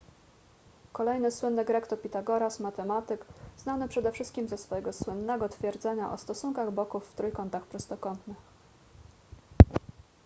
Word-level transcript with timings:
kolejny 0.93 1.31
słynny 1.31 1.65
grek 1.65 1.87
to 1.87 1.97
pitagoras 1.97 2.59
matematyk 2.59 3.25
znany 3.57 3.87
przede 3.87 4.11
wszystkim 4.11 4.47
ze 4.47 4.57
swojego 4.57 4.93
słynnego 4.93 5.49
twierdzenia 5.49 6.11
o 6.11 6.17
stosunkach 6.17 6.71
boków 6.73 7.07
w 7.07 7.13
trójkątach 7.15 7.65
prostokątnych 7.67 8.37